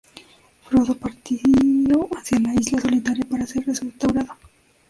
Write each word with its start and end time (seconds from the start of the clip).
Frodo 0.63 0.97
partió 0.97 1.37
hacia 2.17 2.39
La 2.39 2.55
Isla 2.55 2.81
solitaria 2.81 3.23
para 3.29 3.45
ser 3.45 3.67
restaurado. 3.67 4.33